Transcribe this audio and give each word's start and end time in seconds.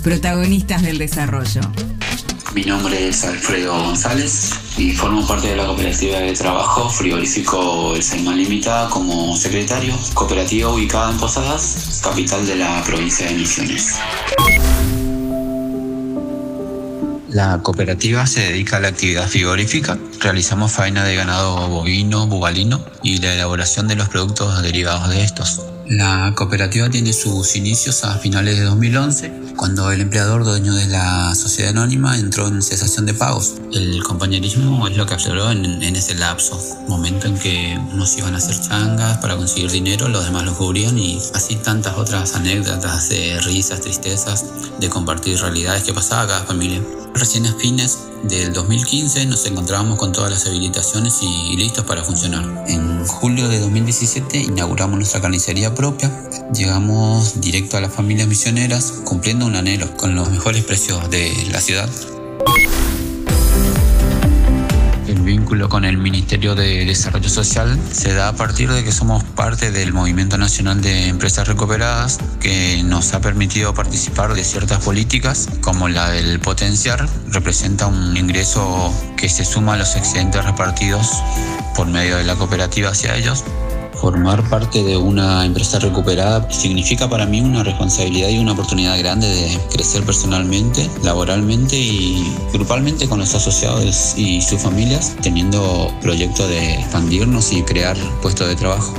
protagonistas 0.00 0.82
del 0.82 0.98
desarrollo. 0.98 1.60
Mi 2.54 2.62
nombre 2.62 3.08
es 3.08 3.24
Alfredo 3.24 3.72
González 3.72 4.50
y 4.76 4.90
formo 4.92 5.26
parte 5.26 5.48
de 5.48 5.56
la 5.56 5.66
cooperativa 5.66 6.18
de 6.18 6.32
trabajo 6.32 6.88
frigorífico 6.90 7.94
El 7.94 8.02
Saimán 8.02 8.36
Limitada 8.36 8.90
como 8.90 9.36
secretario, 9.36 9.94
cooperativa 10.14 10.68
ubicada 10.70 11.12
en 11.12 11.18
Posadas, 11.18 12.00
capital 12.02 12.44
de 12.46 12.56
la 12.56 12.82
provincia 12.82 13.28
de 13.28 13.34
Misiones. 13.34 13.94
La 17.28 17.60
cooperativa 17.62 18.26
se 18.26 18.40
dedica 18.40 18.78
a 18.78 18.80
la 18.80 18.88
actividad 18.88 19.28
frigorífica. 19.28 19.96
Realizamos 20.18 20.72
faena 20.72 21.04
de 21.04 21.14
ganado 21.14 21.68
bovino, 21.68 22.26
bubalino 22.26 22.84
y 23.04 23.18
la 23.18 23.34
elaboración 23.34 23.86
de 23.86 23.94
los 23.94 24.08
productos 24.08 24.60
derivados 24.62 25.10
de 25.10 25.22
estos. 25.22 25.62
La 25.86 26.32
cooperativa 26.36 26.90
tiene 26.90 27.12
sus 27.12 27.54
inicios 27.54 28.04
a 28.04 28.18
finales 28.18 28.58
de 28.58 28.64
2011, 28.64 29.32
cuando 29.60 29.92
el 29.92 30.00
empleador 30.00 30.42
dueño 30.42 30.72
de 30.72 30.86
la 30.86 31.34
sociedad 31.34 31.72
anónima 31.72 32.16
entró 32.16 32.48
en 32.48 32.62
cesación 32.62 33.04
de 33.04 33.12
pagos. 33.12 33.56
El 33.74 34.02
compañerismo 34.02 34.88
es 34.88 34.96
lo 34.96 35.04
que 35.04 35.12
afloró 35.12 35.50
en, 35.50 35.82
ese 35.82 36.14
lapso, 36.14 36.58
momento 36.88 37.26
en 37.26 37.38
que 37.38 37.78
unos 37.92 38.16
iban 38.16 38.34
a 38.34 38.38
hacer 38.38 38.58
changas 38.58 39.18
para 39.18 39.36
conseguir 39.36 39.70
dinero, 39.70 40.08
los 40.08 40.24
demás 40.24 40.44
lo 40.44 40.54
cubrían 40.54 40.98
y 40.98 41.18
así 41.34 41.56
tantas 41.56 41.94
otras 41.98 42.34
anécdotas 42.36 43.10
de 43.10 43.38
risas, 43.40 43.82
tristezas, 43.82 44.46
de 44.80 44.88
compartir 44.88 45.38
realidades 45.38 45.82
que 45.82 45.92
pasaba 45.92 46.26
cada 46.26 46.44
familia. 46.46 46.80
Recién 47.14 47.46
a 47.46 47.52
fines 47.54 47.98
del 48.22 48.52
2015 48.52 49.26
nos 49.26 49.44
encontrábamos 49.46 49.98
con 49.98 50.12
todas 50.12 50.30
las 50.30 50.46
habilitaciones 50.46 51.20
y, 51.22 51.56
listos 51.56 51.84
para 51.84 52.04
funcionar. 52.04 52.64
En 52.68 53.06
julio 53.06 53.48
de 53.48 53.60
2017 53.60 54.38
inauguramos 54.38 54.96
nuestra 54.96 55.20
carnicería 55.20 55.74
propia. 55.74 56.10
Llegamos 56.54 57.40
directo 57.40 57.76
a 57.76 57.80
las 57.80 57.92
familias 57.92 58.28
misioneras 58.28 59.02
cumpliendo 59.04 59.46
un 59.46 59.56
anhelo 59.56 59.96
con 59.96 60.14
los 60.14 60.30
mejores 60.30 60.64
precios 60.64 61.10
de 61.10 61.48
la 61.50 61.60
ciudad 61.60 61.90
con 65.68 65.84
el 65.84 65.98
Ministerio 65.98 66.54
de 66.54 66.84
Desarrollo 66.84 67.28
Social 67.28 67.78
se 67.92 68.14
da 68.14 68.28
a 68.28 68.32
partir 68.34 68.70
de 68.70 68.82
que 68.82 68.92
somos 68.92 69.24
parte 69.24 69.70
del 69.70 69.92
Movimiento 69.92 70.38
Nacional 70.38 70.80
de 70.80 71.08
Empresas 71.08 71.48
Recuperadas 71.48 72.18
que 72.40 72.82
nos 72.84 73.12
ha 73.14 73.20
permitido 73.20 73.74
participar 73.74 74.34
de 74.34 74.44
ciertas 74.44 74.82
políticas 74.82 75.48
como 75.60 75.88
la 75.88 76.10
del 76.10 76.40
potenciar, 76.40 77.06
representa 77.28 77.86
un 77.86 78.16
ingreso 78.16 78.94
que 79.16 79.28
se 79.28 79.44
suma 79.44 79.74
a 79.74 79.76
los 79.76 79.96
excedentes 79.96 80.44
repartidos 80.44 81.22
por 81.76 81.86
medio 81.86 82.16
de 82.16 82.24
la 82.24 82.36
cooperativa 82.36 82.90
hacia 82.90 83.16
ellos 83.16 83.44
Formar 83.94 84.48
parte 84.48 84.82
de 84.82 84.96
una 84.96 85.44
empresa 85.44 85.78
recuperada 85.78 86.50
significa 86.50 87.08
para 87.08 87.26
mí 87.26 87.40
una 87.40 87.62
responsabilidad 87.62 88.28
y 88.28 88.38
una 88.38 88.52
oportunidad 88.52 88.98
grande 88.98 89.28
de 89.28 89.58
crecer 89.72 90.04
personalmente, 90.04 90.88
laboralmente 91.02 91.76
y 91.76 92.34
grupalmente 92.52 93.08
con 93.08 93.18
los 93.18 93.34
asociados 93.34 94.14
y 94.16 94.40
sus 94.40 94.60
familias, 94.60 95.16
teniendo 95.22 95.92
proyectos 96.00 96.48
de 96.48 96.74
expandirnos 96.74 97.52
y 97.52 97.62
crear 97.62 97.96
puestos 98.22 98.48
de 98.48 98.56
trabajo. 98.56 98.94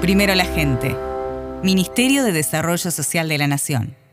Primero 0.00 0.34
la 0.34 0.44
gente. 0.44 0.96
Ministerio 1.64 2.22
de 2.22 2.30
Desarrollo 2.30 2.90
Social 2.92 3.28
de 3.28 3.38
la 3.38 3.48
Nación. 3.48 4.05